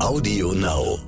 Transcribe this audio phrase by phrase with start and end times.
[0.00, 1.00] Audio Now.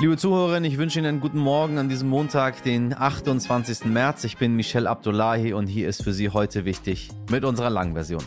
[0.00, 3.86] Liebe Zuhörerinnen, ich wünsche Ihnen einen guten Morgen an diesem Montag, den 28.
[3.86, 4.22] März.
[4.22, 8.22] Ich bin Michel Abdullahi und hier ist für Sie heute wichtig mit unserer langen Version.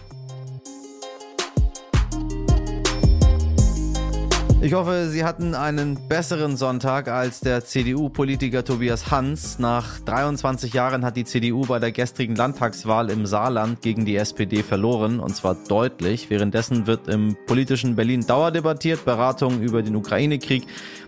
[4.68, 9.59] Ich hoffe, Sie hatten einen besseren Sonntag als der CDU-Politiker Tobias Hans.
[9.59, 14.63] Nach 23 Jahren hat die CDU bei der gestrigen Landtagswahl im Saarland gegen die SPD
[14.63, 16.30] verloren, und zwar deutlich.
[16.30, 20.63] Währenddessen wird im politischen Berlin dauerdebattiert, Beratungen über den Ukraine-Krieg,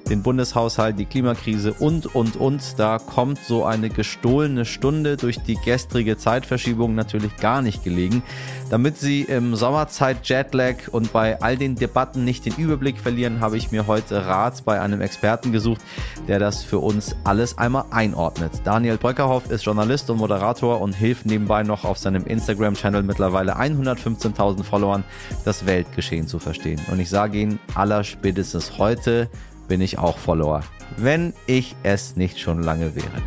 [0.10, 2.80] den Bundeshaushalt, die Klimakrise und, und, und.
[2.80, 8.24] Da kommt so eine gestohlene Stunde durch die gestrige Zeitverschiebung natürlich gar nicht gelegen.
[8.70, 13.58] Damit Sie im Sommerzeit Jetlag und bei all den Debatten nicht den Überblick verlieren, habe
[13.58, 15.82] ich mir heute Rat bei einem Experten gesucht,
[16.28, 18.52] der das für uns alles einmal einordnet.
[18.64, 24.64] Daniel Bröckerhoff ist Journalist und Moderator und hilft nebenbei noch auf seinem Instagram-Channel mittlerweile 115.000
[24.64, 25.04] Followern
[25.46, 26.80] das Weltgeschehen zu verstehen.
[26.92, 29.30] Und ich sage Ihnen, allerspätestens heute
[29.70, 30.64] bin ich auch Follower,
[30.98, 33.22] wenn ich es nicht schon lange wäre.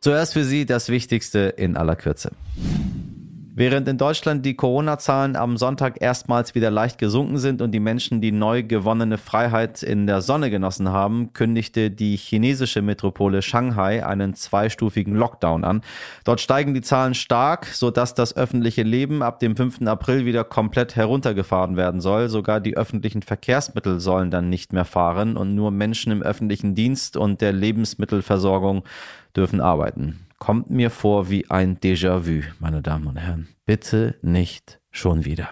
[0.00, 2.30] Zuerst für Sie das Wichtigste in aller Kürze.
[3.58, 8.20] Während in Deutschland die Corona-Zahlen am Sonntag erstmals wieder leicht gesunken sind und die Menschen
[8.20, 14.34] die neu gewonnene Freiheit in der Sonne genossen haben, kündigte die chinesische Metropole Shanghai einen
[14.34, 15.80] zweistufigen Lockdown an.
[16.24, 19.80] Dort steigen die Zahlen stark, sodass das öffentliche Leben ab dem 5.
[19.86, 22.28] April wieder komplett heruntergefahren werden soll.
[22.28, 27.16] Sogar die öffentlichen Verkehrsmittel sollen dann nicht mehr fahren und nur Menschen im öffentlichen Dienst
[27.16, 28.84] und der Lebensmittelversorgung
[29.34, 33.48] dürfen arbeiten kommt mir vor wie ein Déjà-vu, meine Damen und Herren.
[33.64, 35.50] Bitte nicht schon wieder.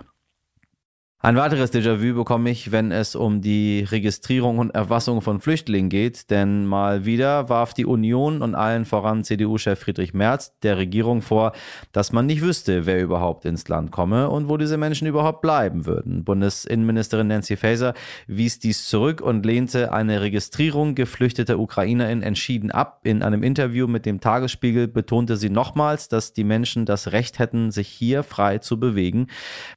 [1.24, 6.30] Ein weiteres Déjà-vu bekomme ich, wenn es um die Registrierung und Erfassung von Flüchtlingen geht,
[6.30, 11.52] denn mal wieder warf die Union und allen voran CDU-Chef Friedrich Merz der Regierung vor,
[11.92, 15.86] dass man nicht wüsste, wer überhaupt ins Land komme und wo diese Menschen überhaupt bleiben
[15.86, 16.24] würden.
[16.24, 17.94] Bundesinnenministerin Nancy Faeser
[18.26, 23.00] wies dies zurück und lehnte eine Registrierung geflüchteter UkrainerInnen entschieden ab.
[23.02, 27.70] In einem Interview mit dem Tagesspiegel betonte sie nochmals, dass die Menschen das Recht hätten,
[27.70, 29.28] sich hier frei zu bewegen.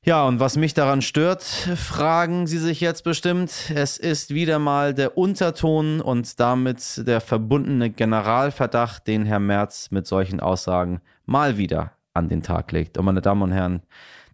[0.03, 3.71] Ja, und was mich daran stört, wird, fragen Sie sich jetzt bestimmt.
[3.75, 10.07] Es ist wieder mal der Unterton und damit der verbundene Generalverdacht, den Herr Merz mit
[10.07, 12.97] solchen Aussagen mal wieder an den Tag legt.
[12.97, 13.83] Und meine Damen und Herren,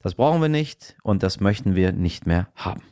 [0.01, 2.83] das brauchen wir nicht und das möchten wir nicht mehr haben.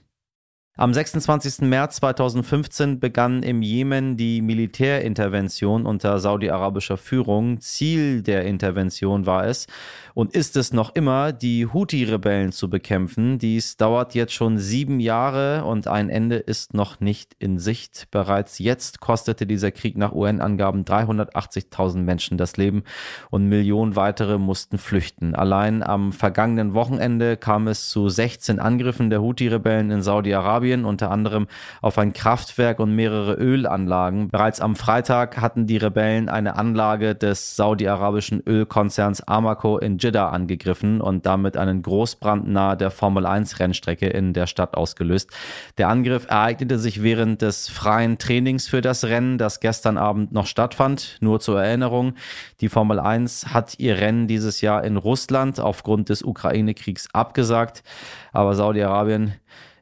[0.78, 1.68] Am 26.
[1.68, 7.60] März 2015 begann im Jemen die Militärintervention unter saudi-arabischer Führung.
[7.60, 9.68] Ziel der Intervention war es
[10.14, 13.38] und ist es noch immer, die Houthi-Rebellen zu bekämpfen.
[13.38, 18.08] Dies dauert jetzt schon sieben Jahre und ein Ende ist noch nicht in Sicht.
[18.10, 22.84] Bereits jetzt kostete dieser Krieg nach UN-Angaben 380.000 Menschen das Leben
[23.30, 25.36] und Millionen weitere mussten flüchten.
[25.36, 31.12] Allein am vergangenen Wochenende kam es zu 16 Angriffen der Houthi-Rebellen in Saudi-Arabien Saudi-Arabien, unter
[31.12, 31.48] anderem
[31.82, 34.30] auf ein Kraftwerk und mehrere Ölanlagen.
[34.30, 41.02] Bereits am Freitag hatten die Rebellen eine Anlage des saudi-arabischen Ölkonzerns Aramco in Jeddah angegriffen
[41.02, 45.30] und damit einen Großbrand nahe der Formel 1 Rennstrecke in der Stadt ausgelöst.
[45.78, 50.46] Der Angriff ereignete sich während des freien Trainings für das Rennen, das gestern Abend noch
[50.46, 51.18] stattfand.
[51.22, 52.14] Nur zur Erinnerung,
[52.62, 57.84] die Formel 1 hat ihr Rennen dieses Jahr in Russland aufgrund des Ukraine-Kriegs abgesagt,
[58.32, 59.34] aber Saudi-Arabien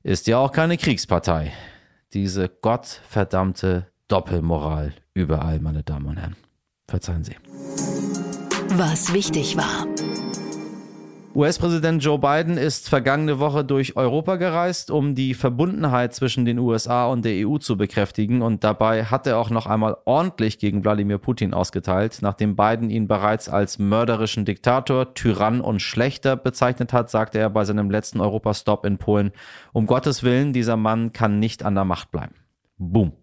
[0.10, 1.54] ist ja auch keine Kriegspartei.
[2.14, 6.36] Diese gottverdammte Doppelmoral überall, meine Damen und Herren.
[6.88, 7.36] Verzeihen Sie.
[8.70, 9.86] Was wichtig war.
[11.36, 17.06] US-Präsident Joe Biden ist vergangene Woche durch Europa gereist, um die Verbundenheit zwischen den USA
[17.06, 18.42] und der EU zu bekräftigen.
[18.42, 23.08] Und dabei hat er auch noch einmal ordentlich gegen Wladimir Putin ausgeteilt, nachdem Biden ihn
[23.08, 28.84] bereits als mörderischen Diktator, Tyrann und Schlechter bezeichnet hat, sagte er bei seinem letzten Europastop
[28.84, 29.32] in Polen,
[29.72, 32.34] um Gottes Willen, dieser Mann kann nicht an der Macht bleiben.
[32.80, 33.19] Boom.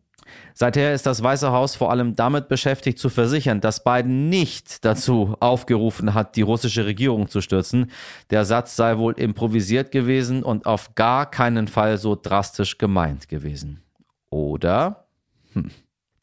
[0.54, 5.36] Seither ist das Weiße Haus vor allem damit beschäftigt zu versichern, dass Biden nicht dazu
[5.41, 7.91] aufgerufen hat, die russische Regierung zu stürzen.
[8.30, 13.83] Der Satz sei wohl improvisiert gewesen und auf gar keinen Fall so drastisch gemeint gewesen.
[14.30, 15.06] Oder?
[15.53, 15.71] Hm.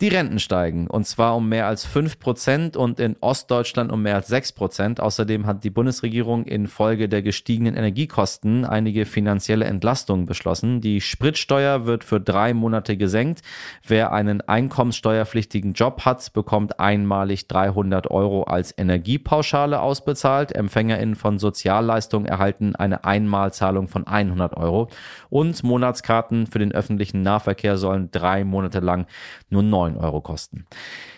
[0.03, 4.15] Die Renten steigen und zwar um mehr als 5 Prozent und in Ostdeutschland um mehr
[4.15, 4.99] als 6 Prozent.
[4.99, 10.81] Außerdem hat die Bundesregierung infolge der gestiegenen Energiekosten einige finanzielle Entlastungen beschlossen.
[10.81, 13.43] Die Spritsteuer wird für drei Monate gesenkt.
[13.87, 20.51] Wer einen einkommenssteuerpflichtigen Job hat, bekommt einmalig 300 Euro als Energiepauschale ausbezahlt.
[20.51, 24.89] EmpfängerInnen von Sozialleistungen erhalten eine Einmalzahlung von 100 Euro
[25.33, 29.07] und Monatskarten für den öffentlichen Nahverkehr sollen drei Monate lang
[29.49, 30.67] nur 9 Euro kosten.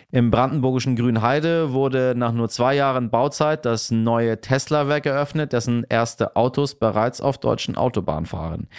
[0.10, 6.38] Im brandenburgischen Grünheide wurde nach nur zwei Jahren Bauzeit das neue Tesla-Werk eröffnet, dessen erste
[6.38, 8.70] Autos bereits auf deutschen Autobahnen fahren.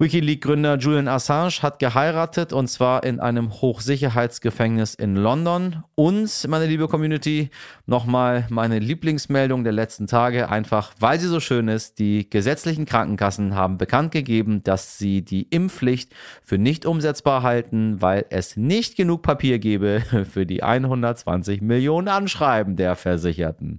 [0.00, 5.84] Wikileaks-Gründer Julian Assange hat geheiratet und zwar in einem Hochsicherheitsgefängnis in London.
[5.94, 7.50] Und, meine liebe Community,
[7.86, 12.00] nochmal meine Lieblingsmeldung der letzten Tage, einfach weil sie so schön ist.
[12.00, 16.12] Die gesetzlichen Krankenkassen haben bekannt gegeben, dass sie die Impfpflicht
[16.42, 22.74] für nicht umsetzbar halten, weil es nicht genug Papier gebe für die 120 Millionen Anschreiben
[22.74, 23.78] der Versicherten.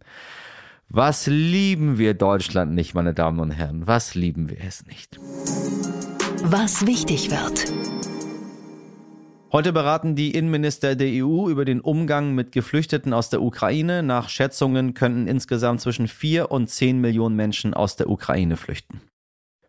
[0.90, 3.88] Was lieben wir Deutschland nicht, meine Damen und Herren?
[3.88, 5.20] Was lieben wir es nicht?
[6.44, 7.66] Was wichtig wird.
[9.52, 14.04] Heute beraten die Innenminister der EU über den Umgang mit Geflüchteten aus der Ukraine.
[14.04, 19.02] Nach Schätzungen könnten insgesamt zwischen vier und zehn Millionen Menschen aus der Ukraine flüchten.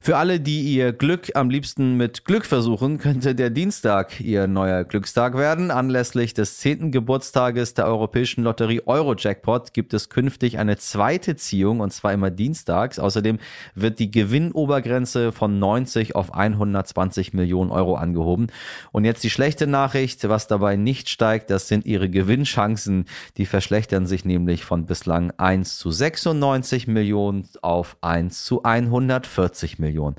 [0.06, 4.84] Für alle, die ihr Glück am liebsten mit Glück versuchen, könnte der Dienstag ihr neuer
[4.84, 5.72] Glückstag werden.
[5.72, 6.92] Anlässlich des 10.
[6.92, 13.00] Geburtstages der europäischen Lotterie Eurojackpot gibt es künftig eine zweite Ziehung und zwar immer dienstags.
[13.00, 13.40] Außerdem
[13.74, 18.46] wird die Gewinnobergrenze von 90 auf 120 Millionen Euro angehoben.
[18.92, 23.06] Und jetzt die schlechte Nachricht, was dabei nicht steigt, das sind ihre Gewinnchancen.
[23.38, 29.95] Die verschlechtern sich nämlich von bislang 1 zu 96 Millionen auf 1 zu 140 Millionen.
[29.96, 30.16] Millionen.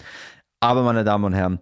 [0.59, 1.59] Aber meine Damen und Herren,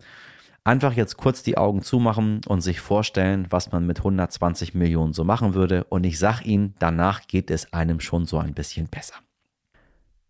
[0.64, 5.24] einfach jetzt kurz die Augen zumachen und sich vorstellen, was man mit 120 Millionen so
[5.24, 5.84] machen würde.
[5.86, 9.16] Und ich sage Ihnen, danach geht es einem schon so ein bisschen besser.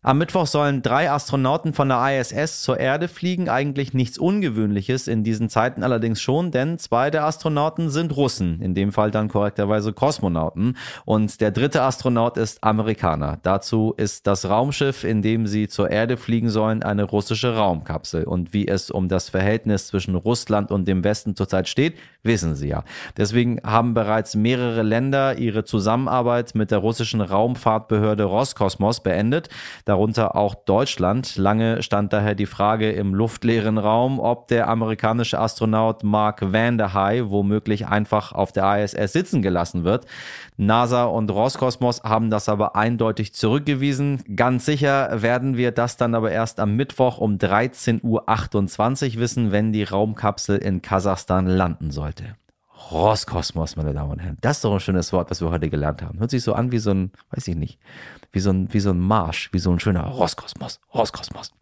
[0.06, 3.50] Am Mittwoch sollen drei Astronauten von der ISS zur Erde fliegen.
[3.50, 8.76] Eigentlich nichts Ungewöhnliches in diesen Zeiten allerdings schon, denn zwei der Astronauten sind Russen, in
[8.76, 10.78] dem Fall dann korrekterweise Kosmonauten.
[11.06, 13.40] Und der dritte Astronaut ist Amerikaner.
[13.42, 18.26] Dazu ist das Raumschiff, in dem sie zur Erde fliegen sollen, eine russische Raumkapsel.
[18.26, 22.68] Und wie es um das Verhältnis zwischen Russland und dem Westen zurzeit steht, wissen Sie
[22.68, 22.84] ja.
[23.18, 29.50] Deswegen haben bereits mehrere Länder ihre Zusammenarbeit mit der russischen Raumfahrtbehörde Roskosmos beendet.
[29.86, 31.38] Da darunter auch Deutschland.
[31.38, 37.88] Lange stand daher die Frage im luftleeren Raum, ob der amerikanische Astronaut Mark Van womöglich
[37.88, 40.06] einfach auf der ISS sitzen gelassen wird.
[40.58, 44.22] NASA und Roskosmos haben das aber eindeutig zurückgewiesen.
[44.36, 48.04] Ganz sicher werden wir das dann aber erst am Mittwoch um 13.28
[49.16, 52.36] Uhr wissen, wenn die Raumkapsel in Kasachstan landen sollte.
[52.92, 54.38] Roskosmos, meine Damen und Herren.
[54.42, 56.20] Das ist doch ein schönes Wort, was wir heute gelernt haben.
[56.20, 57.80] Hört sich so an wie so ein, weiß ich nicht,
[58.32, 61.54] wie so ein, wie so ein Marsch, wie so ein schöner Roskosmos, Roskosmos.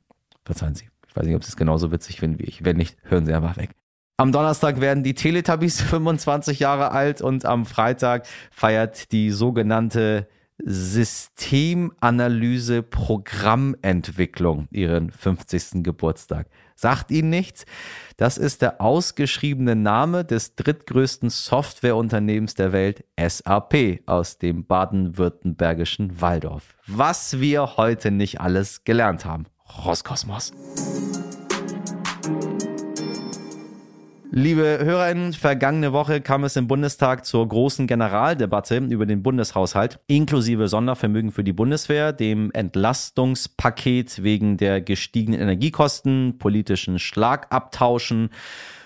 [0.46, 0.90] Verzeihen Sie.
[1.08, 2.66] Ich weiß nicht, ob Sie es genauso witzig finden wie ich.
[2.66, 3.72] Wenn nicht, hören Sie einfach weg.
[4.18, 10.28] Am Donnerstag werden die Teletubbies 25 Jahre alt und am Freitag feiert die sogenannte
[10.58, 15.84] Systemanalyse Programmentwicklung ihren 50.
[15.84, 16.48] Geburtstag.
[16.76, 17.66] Sagt Ihnen nichts?
[18.18, 26.76] Das ist der ausgeschriebene Name des drittgrößten Softwareunternehmens der Welt, SAP, aus dem baden-württembergischen Waldorf.
[26.88, 29.46] Was wir heute nicht alles gelernt haben.
[29.86, 30.52] Roskosmos.
[34.36, 40.68] Liebe HörerInnen, vergangene Woche kam es im Bundestag zur großen Generaldebatte über den Bundeshaushalt, inklusive
[40.68, 48.32] Sondervermögen für die Bundeswehr, dem Entlastungspaket wegen der gestiegenen Energiekosten, politischen Schlagabtauschen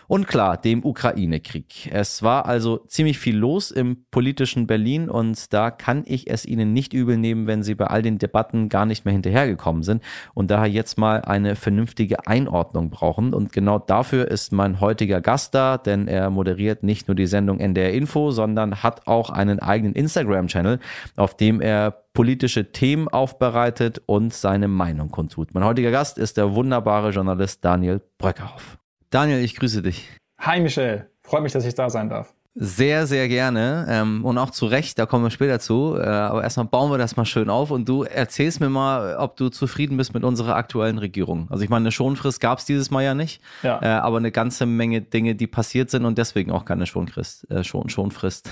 [0.08, 1.90] und klar, dem Ukraine-Krieg.
[1.92, 6.72] Es war also ziemlich viel los im politischen Berlin und da kann ich es Ihnen
[6.72, 10.02] nicht übel nehmen, wenn Sie bei all den Debatten gar nicht mehr hinterhergekommen sind
[10.34, 13.34] und daher jetzt mal eine vernünftige Einordnung brauchen.
[13.34, 17.60] Und genau dafür ist mein heutiger Gast da, denn er moderiert nicht nur die Sendung
[17.60, 20.80] NDR Info, sondern hat auch einen eigenen Instagram-Channel,
[21.18, 25.54] auf dem er politische Themen aufbereitet und seine Meinung kundtut.
[25.54, 28.78] Mein heutiger Gast ist der wunderbare Journalist Daniel Bröckerhoff.
[29.10, 30.10] Daniel, ich grüße dich.
[30.40, 32.34] Hi Michel, freut mich, dass ich da sein darf.
[32.60, 35.96] Sehr, sehr gerne ähm, und auch zu Recht, da kommen wir später zu.
[35.96, 39.38] Äh, aber erstmal bauen wir das mal schön auf und du erzählst mir mal, ob
[39.38, 41.48] du zufrieden bist mit unserer aktuellen Regierung.
[41.52, 43.80] Also ich meine, eine Schonfrist gab es dieses Mal ja nicht, ja.
[43.82, 47.50] Äh, aber eine ganze Menge Dinge, die passiert sind und deswegen auch keine Schonfrist.
[47.52, 48.50] Äh, Schon, Schonfrist.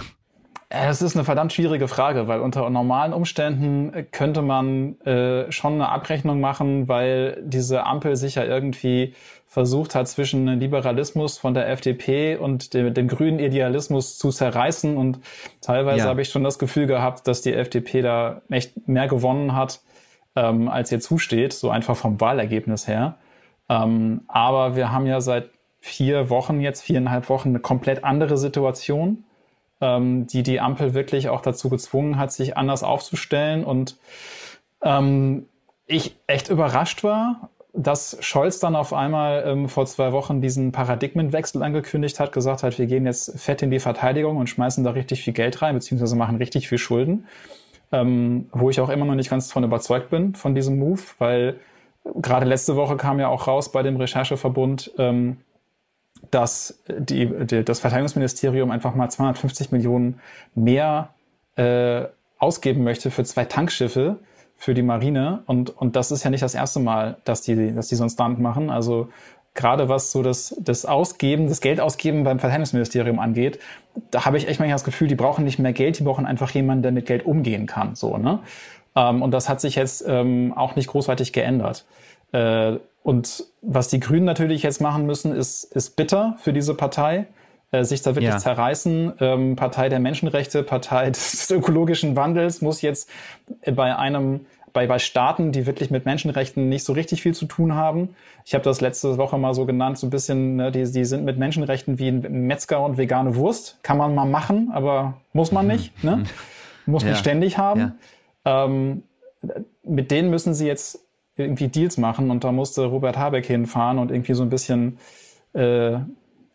[0.70, 5.90] Es ist eine verdammt schwierige Frage, weil unter normalen Umständen könnte man äh, schon eine
[5.90, 9.14] Abrechnung machen, weil diese Ampel sich ja irgendwie
[9.48, 14.98] versucht hat, zwischen Liberalismus von der FDP und dem, dem grünen Idealismus zu zerreißen.
[14.98, 15.20] Und
[15.62, 16.06] teilweise ja.
[16.06, 19.82] habe ich schon das Gefühl gehabt, dass die FDP da echt mehr gewonnen hat,
[20.36, 23.18] ähm, als ihr zusteht, so einfach vom Wahlergebnis her.
[23.70, 29.24] Ähm, aber wir haben ja seit vier Wochen, jetzt viereinhalb Wochen, eine komplett andere Situation,
[29.82, 33.64] ähm, die die Ampel wirklich auch dazu gezwungen hat, sich anders aufzustellen.
[33.64, 33.98] Und
[34.82, 35.48] ähm,
[35.86, 41.62] ich echt überrascht war, dass Scholz dann auf einmal ähm, vor zwei Wochen diesen Paradigmenwechsel
[41.62, 45.24] angekündigt hat, gesagt hat, wir gehen jetzt fett in die Verteidigung und schmeißen da richtig
[45.24, 47.28] viel Geld rein, beziehungsweise machen richtig viel Schulden.
[47.92, 51.60] Ähm, wo ich auch immer noch nicht ganz von überzeugt bin, von diesem Move, weil
[52.16, 55.38] gerade letzte Woche kam ja auch raus bei dem Rechercheverbund, ähm,
[56.32, 60.20] dass die, die, das Verteidigungsministerium einfach mal 250 Millionen
[60.54, 61.10] mehr
[61.56, 62.06] äh,
[62.38, 64.18] ausgeben möchte für zwei Tankschiffe
[64.58, 65.44] für die Marine.
[65.48, 68.10] Und, und das ist ja nicht das erste Mal, dass die, dass die so einen
[68.10, 68.70] Stunt machen.
[68.70, 69.10] Also
[69.54, 73.60] gerade was so das, das Ausgeben, das Geldausgeben beim Verteidigungsministerium angeht,
[74.12, 76.52] da habe ich echt manchmal das Gefühl, die brauchen nicht mehr Geld, die brauchen einfach
[76.52, 77.96] jemanden, der mit Geld umgehen kann.
[77.96, 78.40] So, ne?
[78.96, 81.86] Ähm, und das hat sich jetzt ähm, auch nicht großartig geändert.
[82.32, 87.28] Äh, und was die Grünen natürlich jetzt machen müssen, ist, ist bitter für diese Partei,
[87.70, 88.40] äh, sich da wirklich ja.
[88.40, 89.14] zerreißen.
[89.20, 93.08] Ähm, Partei der Menschenrechte, Partei des ökologischen Wandels muss jetzt
[93.64, 97.76] bei einem bei, bei Staaten, die wirklich mit Menschenrechten nicht so richtig viel zu tun
[97.76, 98.16] haben.
[98.44, 101.26] Ich habe das letzte Woche mal so genannt, so ein bisschen, ne, die, die sind
[101.26, 103.78] mit Menschenrechten wie ein Metzger und vegane Wurst.
[103.84, 106.04] Kann man mal machen, aber muss man nicht.
[106.04, 106.24] Ne?
[106.88, 107.10] Muss ja.
[107.10, 107.94] nicht ständig haben.
[108.46, 108.66] Ja.
[108.66, 109.04] Ähm,
[109.84, 111.05] mit denen müssen sie jetzt
[111.38, 114.98] irgendwie Deals machen und da musste Robert Habeck hinfahren und irgendwie so ein bisschen,
[115.54, 115.98] äh,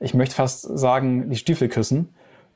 [0.00, 2.08] ich möchte fast sagen, die Stiefel küssen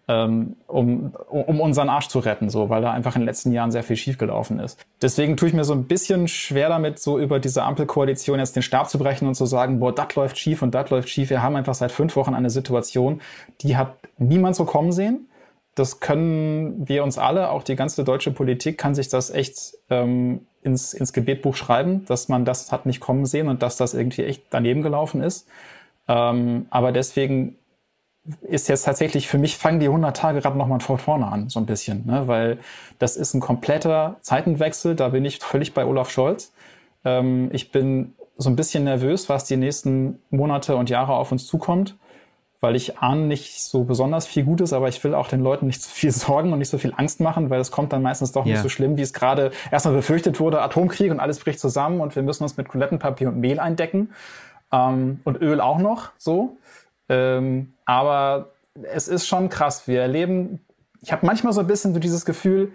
[0.07, 3.71] ähm, um, um unseren Arsch zu retten, so, weil da einfach in den letzten Jahren
[3.71, 4.85] sehr viel schiefgelaufen ist.
[5.01, 8.63] Deswegen tue ich mir so ein bisschen schwer damit, so über diese Ampelkoalition jetzt den
[8.63, 11.31] Stab zu brechen und zu sagen, boah, das läuft schief und das läuft schief.
[11.31, 13.23] Wir haben einfach seit fünf Wochen eine Situation,
[13.63, 15.29] die hat niemand so kommen sehen.
[15.75, 20.47] Das können wir uns alle, auch die ganze deutsche Politik kann sich das echt ähm,
[20.65, 24.25] ins, ins Gebetbuch schreiben, dass man das hat nicht kommen sehen und dass das irgendwie
[24.25, 25.47] echt daneben gelaufen ist.
[26.09, 27.57] Ähm, aber deswegen
[28.43, 31.61] ist jetzt tatsächlich, für mich fangen die 100 Tage gerade nochmal von vorne an, so
[31.61, 32.27] ein bisschen, ne?
[32.27, 32.59] weil
[32.99, 36.53] das ist ein kompletter Zeitenwechsel, da bin ich völlig bei Olaf Scholz.
[37.05, 41.47] Ähm, ich bin so ein bisschen nervös, was die nächsten Monate und Jahre auf uns
[41.47, 41.97] zukommt,
[42.65, 45.83] weil ich ahne nicht so besonders viel Gutes, aber ich will auch den Leuten nicht
[45.83, 48.47] zu viel Sorgen und nicht so viel Angst machen, weil es kommt dann meistens doch
[48.47, 48.55] yeah.
[48.55, 52.17] nicht so schlimm, wie es gerade erstmal befürchtet wurde, Atomkrieg und alles bricht zusammen und
[52.17, 54.13] wir müssen uns mit Toilettenpapier und Mehl eindecken
[54.73, 56.57] ähm, und Öl auch noch so.
[57.11, 58.53] Ähm, aber
[58.83, 59.87] es ist schon krass.
[59.87, 60.61] Wir erleben,
[61.03, 62.73] ich habe manchmal so ein bisschen so dieses Gefühl,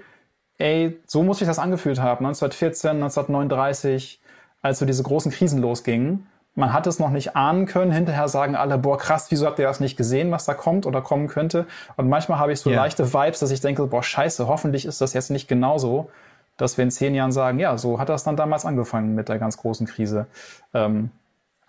[0.60, 4.22] ey, so muss sich das angefühlt haben, 1914, 1939,
[4.62, 6.28] als so diese großen Krisen losgingen.
[6.60, 7.92] Man hat es noch nicht ahnen können.
[7.92, 11.02] Hinterher sagen alle, boah, krass, wieso habt ihr das nicht gesehen, was da kommt oder
[11.02, 11.66] kommen könnte?
[11.96, 12.76] Und manchmal habe ich so ja.
[12.76, 16.10] leichte Vibes, dass ich denke, boah, scheiße, hoffentlich ist das jetzt nicht genauso,
[16.58, 19.40] dass wir in zehn Jahren sagen, ja, so hat das dann damals angefangen mit der
[19.40, 20.28] ganz großen Krise.
[20.74, 21.12] Ähm,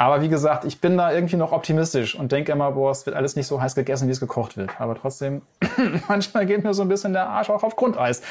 [0.01, 3.15] aber wie gesagt, ich bin da irgendwie noch optimistisch und denke immer, boah, es wird
[3.15, 4.81] alles nicht so heiß gegessen, wie es gekocht wird.
[4.81, 5.43] Aber trotzdem,
[6.09, 8.23] manchmal geht mir so ein bisschen der Arsch auch auf Grundeis.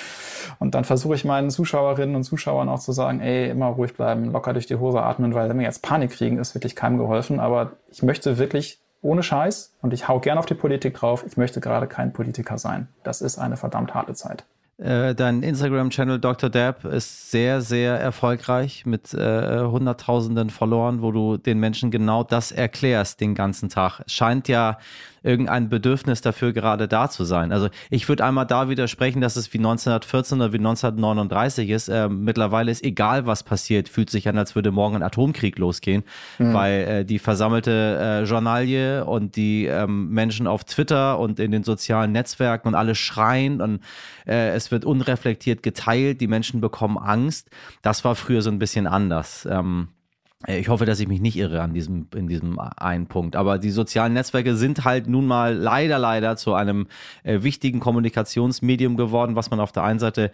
[0.58, 4.32] Und dann versuche ich meinen Zuschauerinnen und Zuschauern auch zu sagen, ey, immer ruhig bleiben,
[4.32, 7.40] locker durch die Hose atmen, weil wenn wir jetzt Panik kriegen, ist wirklich keinem geholfen.
[7.40, 11.24] Aber ich möchte wirklich ohne Scheiß und ich hau gern auf die Politik drauf.
[11.28, 12.88] Ich möchte gerade kein Politiker sein.
[13.04, 14.44] Das ist eine verdammt harte Zeit.
[14.80, 16.50] Äh, dein Instagram-Channel Dr.
[16.50, 22.54] Dab ist sehr, sehr erfolgreich mit äh, Hunderttausenden Followern, wo du den Menschen genau das
[22.54, 24.00] erklärst den ganzen Tag.
[24.06, 24.78] Es scheint ja
[25.24, 27.52] irgendein Bedürfnis dafür gerade da zu sein.
[27.52, 31.90] Also ich würde einmal da widersprechen, dass es wie 1914 oder wie 1939 ist.
[31.90, 36.04] Äh, mittlerweile ist egal, was passiert, fühlt sich an, als würde morgen ein Atomkrieg losgehen,
[36.38, 36.54] mhm.
[36.54, 41.64] weil äh, die versammelte äh, Journalie und die ähm, Menschen auf Twitter und in den
[41.64, 43.82] sozialen Netzwerken und alle schreien und
[44.26, 47.50] äh, es wird unreflektiert geteilt, die Menschen bekommen Angst.
[47.82, 49.48] Das war früher so ein bisschen anders.
[49.50, 49.99] Ähm, äh,
[50.48, 53.36] ich hoffe, dass ich mich nicht irre an diesem, in diesem einen Punkt.
[53.36, 56.88] Aber die sozialen Netzwerke sind halt nun mal leider, leider zu einem
[57.24, 60.32] äh, wichtigen Kommunikationsmedium geworden, was man auf der einen Seite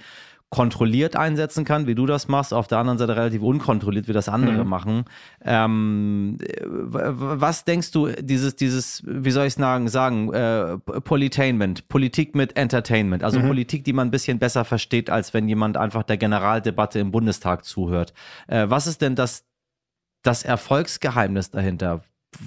[0.51, 4.29] kontrolliert einsetzen kann, wie du das machst, auf der anderen Seite relativ unkontrolliert, wie das
[4.29, 4.69] andere mhm.
[4.69, 5.05] machen.
[5.43, 12.55] Ähm, was denkst du, dieses, dieses, wie soll ich sagen, sagen, äh, Politainment, Politik mit
[12.55, 13.47] Entertainment, also mhm.
[13.47, 17.65] Politik, die man ein bisschen besser versteht, als wenn jemand einfach der Generaldebatte im Bundestag
[17.65, 18.13] zuhört.
[18.47, 19.45] Äh, was ist denn das
[20.25, 22.01] das Erfolgsgeheimnis dahinter?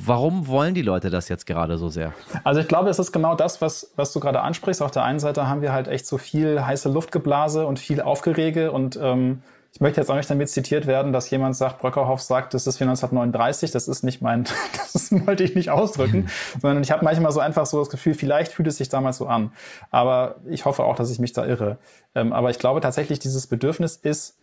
[0.05, 2.13] Warum wollen die Leute das jetzt gerade so sehr?
[2.45, 4.83] Also ich glaube, es ist genau das, was, was du gerade ansprichst.
[4.83, 8.71] Auf der einen Seite haben wir halt echt so viel heiße Luftgeblase und viel Aufgerege
[8.73, 9.43] und ähm,
[9.73, 12.81] ich möchte jetzt auch nicht damit zitiert werden, dass jemand sagt, Bröckerhoff sagt, das ist
[12.81, 14.45] wie 1939, das ist nicht mein,
[14.93, 16.29] das wollte ich nicht ausdrücken,
[16.61, 19.27] sondern ich habe manchmal so einfach so das Gefühl, vielleicht fühlt es sich damals so
[19.27, 19.53] an.
[19.91, 21.79] Aber ich hoffe auch, dass ich mich da irre.
[22.15, 24.39] Ähm, aber ich glaube tatsächlich, dieses Bedürfnis ist,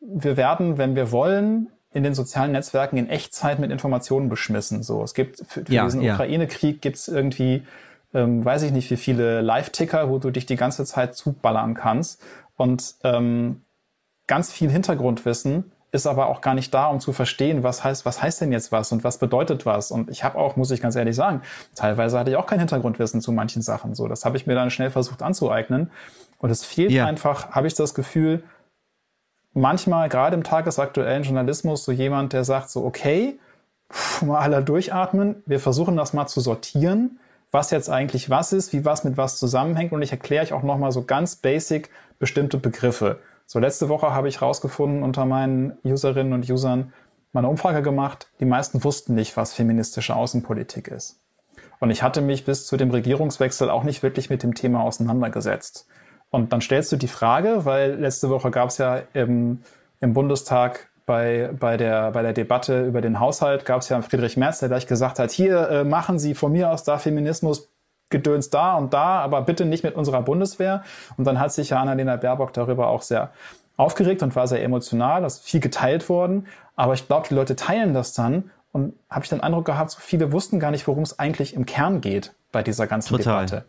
[0.00, 4.82] wir werden, wenn wir wollen, in den sozialen Netzwerken in Echtzeit mit Informationen beschmissen.
[4.82, 6.14] So, es gibt für, für ja, diesen ja.
[6.14, 7.62] Ukraine-Krieg gibt's irgendwie,
[8.12, 12.20] ähm, weiß ich nicht, wie viele Live-Ticker, wo du dich die ganze Zeit zuballern kannst
[12.56, 13.62] und ähm,
[14.26, 18.20] ganz viel Hintergrundwissen ist aber auch gar nicht da, um zu verstehen, was heißt, was
[18.20, 19.92] heißt denn jetzt was und was bedeutet was.
[19.92, 21.42] Und ich habe auch, muss ich ganz ehrlich sagen,
[21.76, 23.94] teilweise hatte ich auch kein Hintergrundwissen zu manchen Sachen.
[23.94, 25.92] So, das habe ich mir dann schnell versucht anzueignen.
[26.38, 27.06] Und es fehlt ja.
[27.06, 28.42] einfach, habe ich das Gefühl,
[29.54, 33.38] manchmal gerade im tagesaktuellen Journalismus so jemand, der sagt so, okay,
[33.90, 37.18] pff, mal alle durchatmen, wir versuchen das mal zu sortieren,
[37.50, 40.64] was jetzt eigentlich was ist, wie was mit was zusammenhängt und ich erkläre euch auch
[40.64, 43.20] nochmal so ganz basic bestimmte Begriffe.
[43.46, 46.92] So, letzte Woche habe ich rausgefunden unter meinen Userinnen und Usern
[47.32, 48.28] mal eine Umfrage gemacht.
[48.40, 51.20] Die meisten wussten nicht, was feministische Außenpolitik ist.
[51.78, 55.86] Und ich hatte mich bis zu dem Regierungswechsel auch nicht wirklich mit dem Thema auseinandergesetzt.
[56.34, 59.62] Und dann stellst du die Frage, weil letzte Woche gab es ja im,
[60.00, 64.36] im Bundestag bei, bei, der, bei der Debatte über den Haushalt, gab es ja Friedrich
[64.36, 67.68] Merz, der gleich gesagt hat, hier äh, machen Sie von mir aus da Feminismus
[68.10, 70.82] Gedöns da und da, aber bitte nicht mit unserer Bundeswehr.
[71.16, 73.30] Und dann hat sich ja Annalena Baerbock darüber auch sehr
[73.76, 75.22] aufgeregt und war sehr emotional.
[75.22, 76.48] Das ist viel geteilt worden.
[76.74, 80.00] Aber ich glaube, die Leute teilen das dann und habe ich den Eindruck gehabt, so
[80.00, 83.46] viele wussten gar nicht, worum es eigentlich im Kern geht bei dieser ganzen Total.
[83.46, 83.68] Debatte.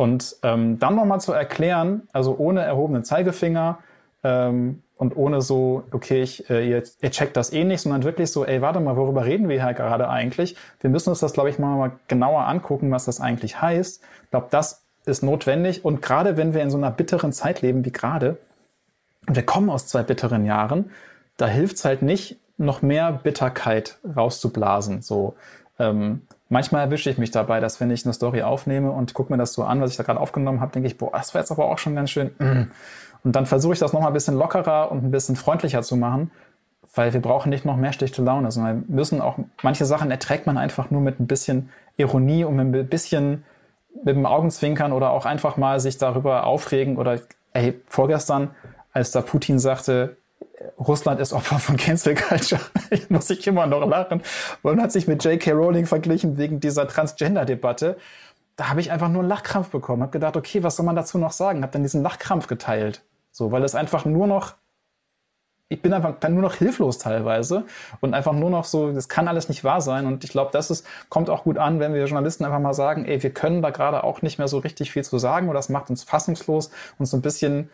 [0.00, 3.80] Und ähm, dann nochmal zu erklären, also ohne erhobenen Zeigefinger,
[4.24, 8.32] ähm, und ohne so, okay, ich, äh, ihr, ihr checkt das eh nicht, sondern wirklich
[8.32, 10.56] so, ey, warte mal, worüber reden wir hier gerade eigentlich?
[10.80, 14.02] Wir müssen uns das, glaube ich, mal, genauer angucken, was das eigentlich heißt.
[14.24, 15.84] Ich glaube, das ist notwendig.
[15.84, 18.38] Und gerade wenn wir in so einer bitteren Zeit leben wie gerade,
[19.26, 20.92] und wir kommen aus zwei bitteren Jahren,
[21.36, 25.02] da hilft es halt nicht, noch mehr Bitterkeit rauszublasen.
[25.02, 25.34] So,
[25.78, 29.38] ähm, manchmal erwische ich mich dabei, dass wenn ich eine Story aufnehme und gucke mir
[29.38, 31.50] das so an, was ich da gerade aufgenommen habe, denke ich, boah, das war jetzt
[31.50, 32.32] aber auch schon ganz schön.
[32.38, 32.70] Mm.
[33.24, 36.30] Und dann versuche ich das nochmal ein bisschen lockerer und ein bisschen freundlicher zu machen,
[36.94, 40.46] weil wir brauchen nicht noch mehr schlechte Laune, sondern wir müssen auch, manche Sachen erträgt
[40.46, 43.44] man einfach nur mit ein bisschen Ironie und mit ein bisschen
[44.04, 47.20] mit dem Augenzwinkern oder auch einfach mal sich darüber aufregen oder
[47.52, 48.50] ey, vorgestern,
[48.92, 50.16] als da Putin sagte,
[50.78, 52.60] Russland ist Opfer von Cancel Culture,
[53.08, 54.22] muss ich immer noch lachen.
[54.62, 55.52] Und hat sich mit J.K.
[55.52, 57.96] Rowling verglichen wegen dieser Transgender-Debatte
[58.60, 60.02] da habe ich einfach nur einen Lachkrampf bekommen.
[60.02, 61.62] Habe gedacht, okay, was soll man dazu noch sagen?
[61.62, 63.02] Habe dann diesen Lachkrampf geteilt.
[63.32, 64.54] So, weil es einfach nur noch,
[65.70, 67.64] ich bin einfach nur noch hilflos teilweise
[68.00, 70.04] und einfach nur noch so, das kann alles nicht wahr sein.
[70.04, 73.06] Und ich glaube, das ist, kommt auch gut an, wenn wir Journalisten einfach mal sagen,
[73.06, 75.70] ey, wir können da gerade auch nicht mehr so richtig viel zu sagen oder das
[75.70, 77.70] macht uns fassungslos und so ein bisschen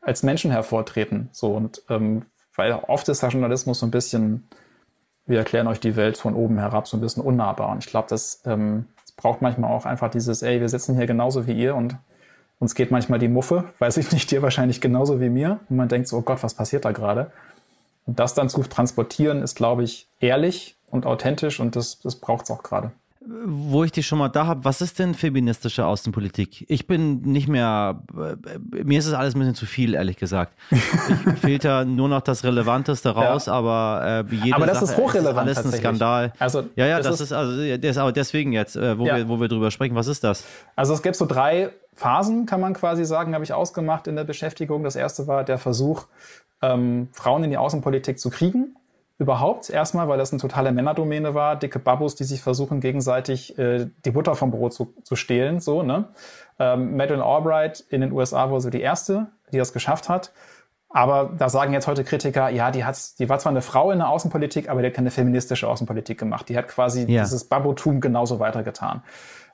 [0.00, 1.28] als Menschen hervortreten.
[1.32, 2.22] So und ähm,
[2.56, 4.48] weil oft ist der Journalismus so ein bisschen,
[5.26, 7.70] wir erklären euch die Welt von oben herab, so ein bisschen unnahbar.
[7.70, 8.86] Und ich glaube, das ähm,
[9.16, 11.96] braucht manchmal auch einfach dieses, ey, wir sitzen hier genauso wie ihr und
[12.58, 15.60] uns geht manchmal die Muffe, weiß ich nicht, dir wahrscheinlich genauso wie mir.
[15.68, 17.30] Und man denkt so, oh Gott, was passiert da gerade?
[18.06, 22.44] Und das dann zu transportieren, ist, glaube ich, ehrlich und authentisch und das, das braucht
[22.44, 26.64] es auch gerade wo ich dich schon mal da habe, was ist denn feministische Außenpolitik?
[26.68, 30.54] Ich bin nicht mehr, äh, mir ist es alles ein bisschen zu viel, ehrlich gesagt.
[30.70, 30.80] Ich
[31.40, 33.52] filter nur noch das Relevanteste raus, ja.
[33.52, 35.50] aber äh, jede Aber das Sache, ist hochrelevant.
[35.50, 36.32] Ist alles ein Skandal.
[36.38, 39.18] Also, ja, ja, das, das ist, ist, also das, aber deswegen jetzt, äh, wo, ja.
[39.18, 40.46] wir, wo wir drüber sprechen, was ist das?
[40.74, 44.24] Also es gibt so drei Phasen, kann man quasi sagen, habe ich ausgemacht in der
[44.24, 44.82] Beschäftigung.
[44.82, 46.06] Das erste war der Versuch,
[46.62, 48.76] ähm, Frauen in die Außenpolitik zu kriegen
[49.20, 49.68] überhaupt.
[49.68, 54.10] Erstmal, weil das eine totale Männerdomäne war, dicke Babus, die sich versuchen, gegenseitig äh, die
[54.10, 55.60] Butter vom Brot zu, zu stehlen.
[55.60, 56.08] So, ne?
[56.58, 60.32] Ähm, Madeleine Albright in den USA war so die erste, die das geschafft hat.
[60.88, 63.98] Aber da sagen jetzt heute Kritiker, ja, die, hat, die war zwar eine Frau in
[63.98, 66.48] der Außenpolitik, aber die hat keine feministische Außenpolitik gemacht.
[66.48, 67.22] Die hat quasi ja.
[67.22, 69.02] dieses Babotum genauso weitergetan.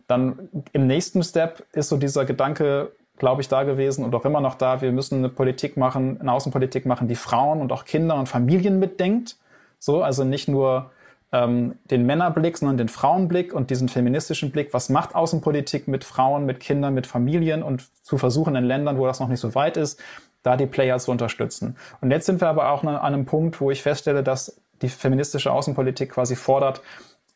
[0.07, 4.40] Dann im nächsten Step ist so dieser Gedanke, glaube ich, da gewesen und auch immer
[4.40, 8.14] noch da, wir müssen eine Politik machen, eine Außenpolitik machen, die Frauen und auch Kinder
[8.14, 9.37] und Familien mitdenkt
[9.78, 10.90] so, also nicht nur
[11.32, 14.72] ähm, den Männerblick, sondern den Frauenblick und diesen feministischen Blick.
[14.72, 19.06] Was macht Außenpolitik mit Frauen, mit Kindern, mit Familien und zu versuchen in Ländern, wo
[19.06, 20.00] das noch nicht so weit ist,
[20.42, 21.76] da die Player zu unterstützen.
[22.00, 25.50] Und jetzt sind wir aber auch an einem Punkt, wo ich feststelle, dass die feministische
[25.52, 26.82] Außenpolitik quasi fordert,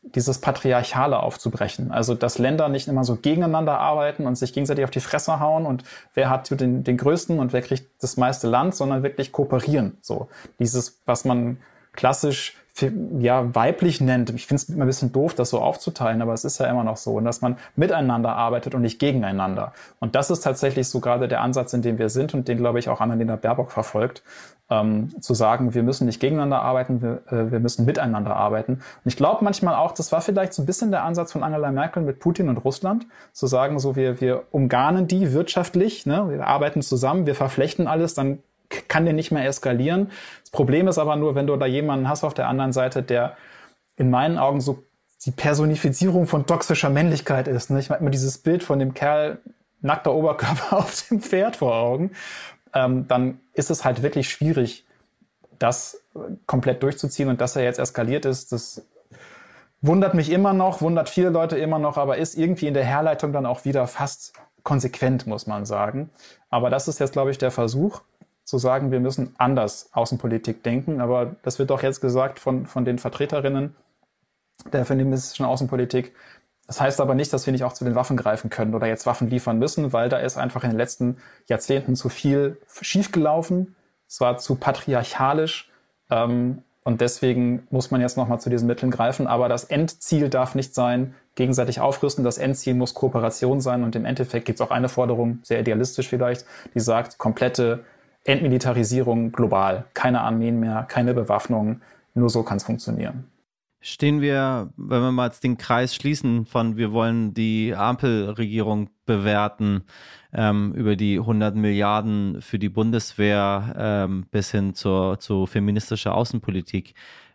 [0.03, 1.91] dieses Patriarchale aufzubrechen.
[1.91, 5.65] Also, dass Länder nicht immer so gegeneinander arbeiten und sich gegenseitig auf die Fresse hauen
[5.65, 9.97] und wer hat den, den größten und wer kriegt das meiste Land, sondern wirklich kooperieren.
[10.01, 11.57] So, dieses, was man
[11.93, 12.57] klassisch
[13.19, 14.29] ja, weiblich nennt.
[14.31, 16.83] Ich finde es immer ein bisschen doof, das so aufzuteilen, aber es ist ja immer
[16.83, 19.73] noch so, dass man miteinander arbeitet und nicht gegeneinander.
[19.99, 22.79] Und das ist tatsächlich so gerade der Ansatz, in dem wir sind und den, glaube
[22.79, 24.23] ich, auch Annalena Baerbock verfolgt,
[24.69, 28.73] ähm, zu sagen, wir müssen nicht gegeneinander arbeiten, wir, äh, wir müssen miteinander arbeiten.
[28.73, 31.71] Und ich glaube manchmal auch, das war vielleicht so ein bisschen der Ansatz von Angela
[31.71, 36.29] Merkel mit Putin und Russland, zu sagen, so wir, wir umgarnen die wirtschaftlich, ne?
[36.29, 38.39] wir arbeiten zusammen, wir verflechten alles, dann
[38.87, 40.11] kann der nicht mehr eskalieren.
[40.41, 43.37] Das Problem ist aber nur, wenn du da jemanden hast auf der anderen Seite, der
[43.95, 44.83] in meinen Augen so
[45.25, 47.69] die Personifizierung von toxischer Männlichkeit ist.
[47.69, 47.79] Ne?
[47.79, 49.39] Ich meine immer dieses Bild von dem Kerl
[49.81, 52.11] nackter Oberkörper auf dem Pferd vor Augen.
[52.73, 54.85] Ähm, dann ist es halt wirklich schwierig,
[55.59, 56.01] das
[56.47, 58.85] komplett durchzuziehen und dass er jetzt eskaliert ist, das
[59.81, 63.33] wundert mich immer noch, wundert viele Leute immer noch, aber ist irgendwie in der Herleitung
[63.33, 66.09] dann auch wieder fast konsequent, muss man sagen.
[66.49, 68.01] Aber das ist jetzt, glaube ich, der Versuch,
[68.51, 70.99] zu sagen, wir müssen anders Außenpolitik denken.
[70.99, 73.73] Aber das wird doch jetzt gesagt von, von den Vertreterinnen
[74.73, 76.13] der feministischen Außenpolitik.
[76.67, 79.05] Das heißt aber nicht, dass wir nicht auch zu den Waffen greifen können oder jetzt
[79.05, 81.15] Waffen liefern müssen, weil da ist einfach in den letzten
[81.47, 83.73] Jahrzehnten zu viel schiefgelaufen.
[84.05, 85.71] Es war zu patriarchalisch.
[86.09, 89.27] Ähm, und deswegen muss man jetzt nochmal zu diesen Mitteln greifen.
[89.27, 92.25] Aber das Endziel darf nicht sein, gegenseitig aufrüsten.
[92.25, 93.85] Das Endziel muss Kooperation sein.
[93.85, 97.85] Und im Endeffekt gibt es auch eine Forderung, sehr idealistisch vielleicht, die sagt, komplette
[98.23, 99.85] Entmilitarisierung global.
[99.93, 101.81] Keine Armeen mehr, keine Bewaffnung.
[102.13, 103.25] Nur so kann es funktionieren.
[103.83, 109.85] Stehen wir, wenn wir mal jetzt den Kreis schließen von, wir wollen die Ampelregierung bewerten,
[110.33, 116.93] ähm, über die 100 Milliarden für die Bundeswehr ähm, bis hin zur, zu feministischer Außenpolitik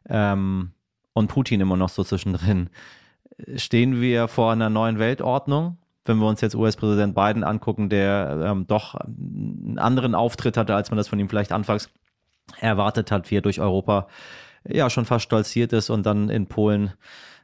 [0.08, 0.70] ähm,
[1.14, 2.70] und Putin immer noch so zwischendrin.
[3.56, 5.78] Stehen wir vor einer neuen Weltordnung?
[6.08, 10.90] Wenn wir uns jetzt US-Präsident Biden angucken, der ähm, doch einen anderen Auftritt hatte, als
[10.90, 11.90] man das von ihm vielleicht anfangs
[12.60, 14.08] erwartet hat, wie er durch Europa
[14.68, 16.92] ja schon fast stolziert ist und dann in Polen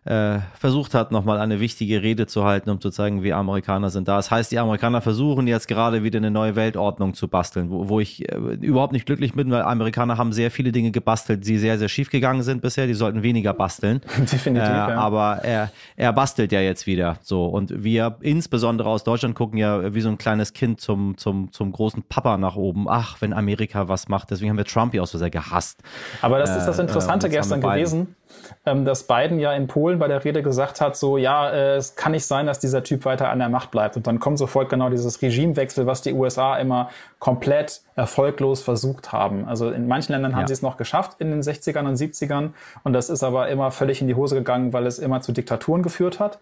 [0.04, 4.08] äh, versucht hat, nochmal eine wichtige Rede zu halten, um zu zeigen, wie Amerikaner sind
[4.08, 4.16] da.
[4.16, 8.00] Das heißt, die Amerikaner versuchen jetzt gerade wieder eine neue Weltordnung zu basteln, wo, wo
[8.00, 11.78] ich äh, überhaupt nicht glücklich bin, weil Amerikaner haben sehr viele Dinge gebastelt, die sehr,
[11.78, 12.88] sehr schief gegangen sind bisher.
[12.88, 14.00] Die sollten weniger basteln.
[14.18, 14.68] Definitiv.
[14.68, 14.88] Äh, ja.
[14.96, 17.46] Aber er, er bastelt ja jetzt wieder so.
[17.46, 21.70] Und wir insbesondere aus Deutschland gucken ja wie so ein kleines Kind zum, zum, zum
[21.70, 22.86] großen Papa nach oben.
[22.88, 24.32] Ach, wenn Amerika was macht.
[24.32, 25.80] Deswegen haben wir Trump ja auch so sehr gehasst.
[26.22, 28.16] Aber das ist das äh, Interessante äh, gestern gewesen
[28.64, 32.12] dass Biden ja in Polen bei der Rede gesagt hat, so ja, äh, es kann
[32.12, 33.96] nicht sein, dass dieser Typ weiter an der Macht bleibt.
[33.96, 39.48] Und dann kommt sofort genau dieses Regimewechsel, was die USA immer komplett erfolglos versucht haben.
[39.48, 40.46] Also in manchen Ländern haben ja.
[40.48, 42.50] sie es noch geschafft in den 60ern und 70ern.
[42.84, 45.82] Und das ist aber immer völlig in die Hose gegangen, weil es immer zu Diktaturen
[45.82, 46.38] geführt hat.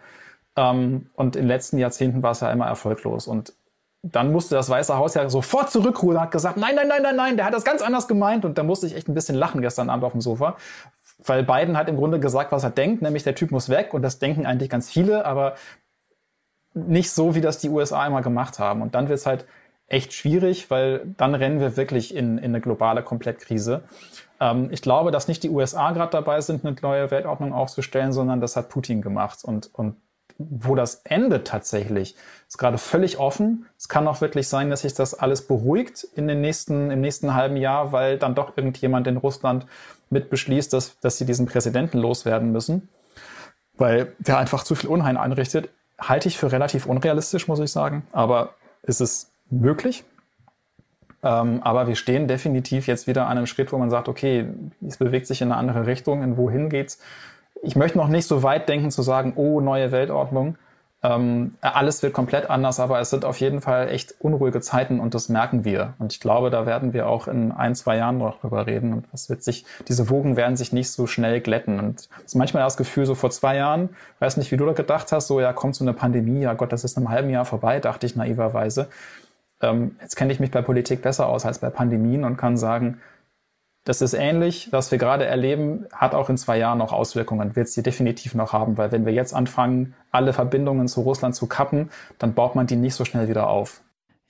[0.56, 3.26] Ähm, und in den letzten Jahrzehnten war es ja immer erfolglos.
[3.26, 3.52] Und
[4.02, 7.16] dann musste das Weiße Haus ja sofort zurückrudern, und hat gesagt, nein, nein, nein, nein,
[7.16, 8.44] nein, der hat das ganz anders gemeint.
[8.44, 10.56] Und da musste ich echt ein bisschen lachen gestern Abend auf dem Sofa,
[11.24, 14.02] weil Biden hat im Grunde gesagt, was er denkt, nämlich der Typ muss weg und
[14.02, 15.54] das denken eigentlich ganz viele, aber
[16.74, 18.82] nicht so, wie das die USA immer gemacht haben.
[18.82, 19.44] Und dann wird es halt
[19.88, 23.82] echt schwierig, weil dann rennen wir wirklich in, in eine globale Komplettkrise.
[24.38, 28.40] Ähm, ich glaube, dass nicht die USA gerade dabei sind, eine neue Weltordnung aufzustellen, sondern
[28.40, 29.44] das hat Putin gemacht.
[29.44, 29.96] Und, und
[30.38, 32.16] wo das endet tatsächlich,
[32.48, 33.66] ist gerade völlig offen.
[33.76, 37.34] Es kann auch wirklich sein, dass sich das alles beruhigt in den nächsten, im nächsten
[37.34, 39.66] halben Jahr, weil dann doch irgendjemand in Russland
[40.10, 42.88] mit beschließt, dass, dass sie diesen Präsidenten loswerden müssen,
[43.76, 48.06] weil der einfach zu viel Unheil anrichtet, halte ich für relativ unrealistisch, muss ich sagen.
[48.12, 50.04] Aber ist es möglich?
[51.22, 54.46] Ähm, aber wir stehen definitiv jetzt wieder an einem Schritt, wo man sagt, okay,
[54.86, 56.98] es bewegt sich in eine andere Richtung, in wohin geht's?
[57.62, 60.56] Ich möchte noch nicht so weit denken zu sagen, oh, neue Weltordnung.
[61.02, 65.14] Ähm, alles wird komplett anders, aber es sind auf jeden Fall echt unruhige Zeiten und
[65.14, 65.94] das merken wir.
[65.98, 68.92] Und ich glaube, da werden wir auch in ein, zwei Jahren noch drüber reden.
[68.92, 71.78] Und was wird sich, diese Wogen werden sich nicht so schnell glätten.
[71.80, 74.72] Und es ist manchmal das Gefühl, so vor zwei Jahren, weiß nicht, wie du da
[74.72, 77.30] gedacht hast, so ja, kommt so eine Pandemie, ja Gott, das ist in einem halben
[77.30, 78.88] Jahr vorbei, dachte ich naiverweise.
[79.62, 83.00] Ähm, jetzt kenne ich mich bei Politik besser aus als bei Pandemien und kann sagen,
[83.84, 87.68] das ist ähnlich, was wir gerade erleben, hat auch in zwei Jahren noch Auswirkungen, wird
[87.68, 91.90] sie definitiv noch haben, weil wenn wir jetzt anfangen, alle Verbindungen zu Russland zu kappen,
[92.18, 93.80] dann baut man die nicht so schnell wieder auf.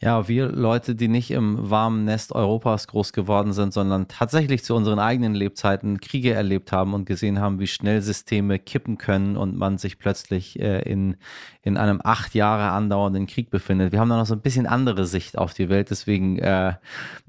[0.03, 4.75] Ja, wir Leute, die nicht im warmen Nest Europas groß geworden sind, sondern tatsächlich zu
[4.75, 9.59] unseren eigenen Lebzeiten Kriege erlebt haben und gesehen haben, wie schnell Systeme kippen können und
[9.59, 11.17] man sich plötzlich äh, in,
[11.61, 13.93] in einem acht Jahre andauernden Krieg befindet.
[13.93, 16.77] Wir haben da noch so ein bisschen andere Sicht auf die Welt, deswegen äh,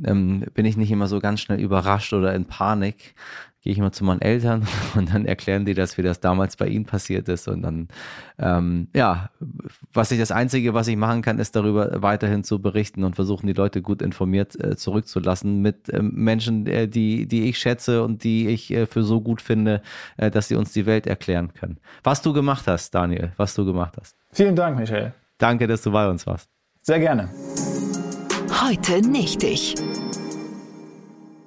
[0.05, 3.15] ähm, bin ich nicht immer so ganz schnell überrascht oder in Panik
[3.61, 6.67] gehe ich immer zu meinen Eltern und dann erklären die das, wie das damals bei
[6.67, 7.47] ihnen passiert ist.
[7.47, 7.87] Und dann,
[8.39, 9.29] ähm, ja,
[9.93, 13.47] was ich das Einzige, was ich machen kann, ist darüber weiterhin zu berichten und versuchen,
[13.47, 18.23] die Leute gut informiert äh, zurückzulassen mit äh, Menschen, äh, die, die ich schätze und
[18.23, 19.81] die ich äh, für so gut finde,
[20.17, 21.77] äh, dass sie uns die Welt erklären können.
[22.03, 24.15] Was du gemacht hast, Daniel, was du gemacht hast.
[24.31, 25.13] Vielen Dank, Michael.
[25.37, 26.49] Danke, dass du bei uns warst.
[26.81, 27.29] Sehr gerne.
[28.63, 29.75] Heute nicht ich.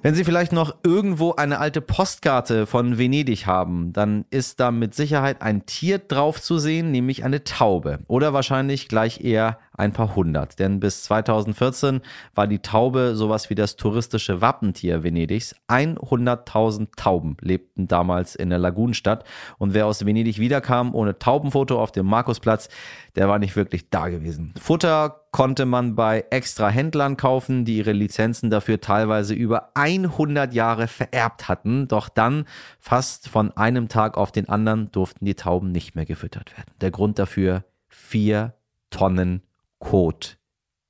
[0.05, 4.93] Wenn Sie vielleicht noch irgendwo eine alte Postkarte von Venedig haben, dann ist da mit
[4.93, 7.97] Sicherheit ein Tier drauf zu sehen, nämlich eine Taube.
[8.05, 10.59] Oder wahrscheinlich gleich eher ein paar hundert.
[10.59, 12.01] Denn bis 2014
[12.33, 15.55] war die Taube sowas wie das touristische Wappentier Venedigs.
[15.67, 19.23] 100.000 Tauben lebten damals in der Lagunenstadt.
[19.57, 22.69] Und wer aus Venedig wiederkam ohne Taubenfoto auf dem Markusplatz,
[23.15, 24.53] der war nicht wirklich da gewesen.
[24.59, 30.87] Futter konnte man bei extra Händlern kaufen, die ihre Lizenzen dafür teilweise über 100 Jahre
[30.87, 31.89] vererbt hatten.
[31.89, 32.45] Doch dann,
[32.79, 36.71] fast von einem Tag auf den anderen, durften die Tauben nicht mehr gefüttert werden.
[36.79, 38.53] Der Grund dafür, vier
[38.91, 39.41] Tonnen
[39.79, 40.37] Kot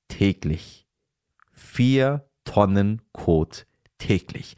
[0.07, 0.87] täglich.
[1.51, 3.65] Vier Tonnen Kot
[3.97, 4.55] täglich.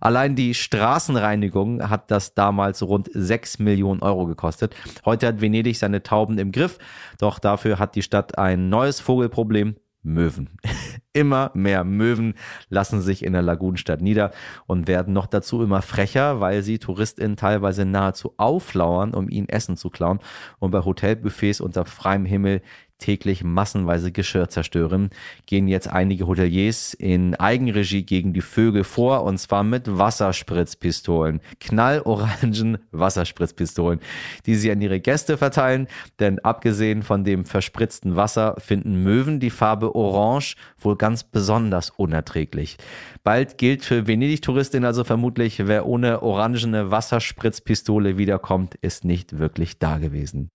[0.00, 4.74] Allein die Straßenreinigung hat das damals rund 6 Millionen Euro gekostet.
[5.04, 6.78] Heute hat Venedig seine Tauben im Griff,
[7.18, 9.76] doch dafür hat die Stadt ein neues Vogelproblem.
[10.04, 10.50] Möwen.
[11.14, 12.34] immer mehr Möwen
[12.68, 14.32] lassen sich in der Lagunenstadt nieder
[14.66, 19.76] und werden noch dazu immer frecher, weil sie TouristInnen teilweise nahezu auflauern, um ihnen Essen
[19.76, 20.20] zu klauen
[20.58, 22.60] und bei Hotelbuffets unter freiem Himmel
[23.04, 25.10] täglich massenweise Geschirr zerstören,
[25.44, 32.78] gehen jetzt einige Hoteliers in Eigenregie gegen die Vögel vor und zwar mit Wasserspritzpistolen, knallorangen
[32.92, 34.00] Wasserspritzpistolen,
[34.46, 35.86] die sie an ihre Gäste verteilen,
[36.18, 42.78] denn abgesehen von dem verspritzten Wasser finden Möwen die Farbe Orange wohl ganz besonders unerträglich.
[43.22, 49.98] Bald gilt für Venedig-Touristin also vermutlich, wer ohne orangene Wasserspritzpistole wiederkommt, ist nicht wirklich da
[49.98, 50.53] gewesen.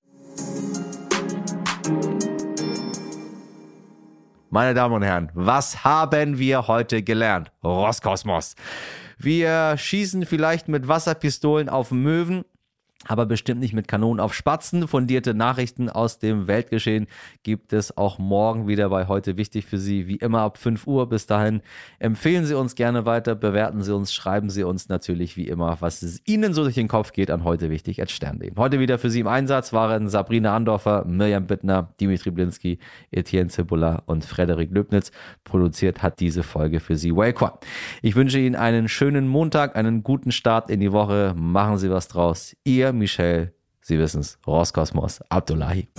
[4.52, 7.52] Meine Damen und Herren, was haben wir heute gelernt?
[7.64, 8.56] Roskosmos.
[9.20, 12.44] Wir schießen vielleicht mit Wasserpistolen auf Möwen,
[13.08, 14.88] aber bestimmt nicht mit Kanonen auf Spatzen.
[14.88, 17.08] Fundierte Nachrichten aus dem Weltgeschehen
[17.44, 21.08] gibt es auch morgen wieder bei heute wichtig für Sie, wie immer ab 5 Uhr.
[21.08, 21.62] Bis dahin
[22.00, 26.02] empfehlen Sie uns gerne weiter, bewerten Sie uns, schreiben Sie uns natürlich wie immer, was
[26.02, 28.52] es Ihnen so durch den Kopf geht an heute wichtig als Stern.de.
[28.58, 32.80] Heute wieder für Sie im Einsatz waren Sabrina Andorfer, Mirjam Bittner, Dimitri Blinski,
[33.12, 35.12] Etienne Zibulla und Frederik Löbnitz.
[35.46, 37.54] Produziert hat diese Folge für Sie Wayquan.
[38.02, 41.34] Ich wünsche Ihnen einen schönen Montag, einen guten Start in die Woche.
[41.38, 42.58] Machen Sie was draus.
[42.66, 45.90] Ihr Michel, Sie wissen es, Roskosmos, Abdullahi.